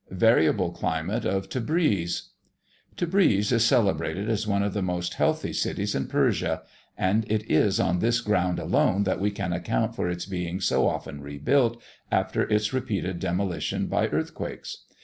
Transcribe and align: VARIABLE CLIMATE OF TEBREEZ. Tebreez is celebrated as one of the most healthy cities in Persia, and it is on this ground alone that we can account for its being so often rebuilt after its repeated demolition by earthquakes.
VARIABLE 0.09 0.71
CLIMATE 0.71 1.25
OF 1.25 1.47
TEBREEZ. 1.47 2.29
Tebreez 2.97 3.51
is 3.51 3.63
celebrated 3.63 4.29
as 4.31 4.47
one 4.47 4.63
of 4.63 4.73
the 4.73 4.81
most 4.81 5.13
healthy 5.13 5.53
cities 5.53 5.93
in 5.93 6.07
Persia, 6.07 6.63
and 6.97 7.23
it 7.31 7.45
is 7.51 7.79
on 7.79 7.99
this 7.99 8.19
ground 8.19 8.57
alone 8.57 9.03
that 9.03 9.19
we 9.19 9.29
can 9.29 9.53
account 9.53 9.95
for 9.95 10.09
its 10.09 10.25
being 10.25 10.59
so 10.59 10.87
often 10.87 11.21
rebuilt 11.21 11.79
after 12.11 12.49
its 12.51 12.73
repeated 12.73 13.19
demolition 13.19 13.85
by 13.85 14.07
earthquakes. 14.07 14.85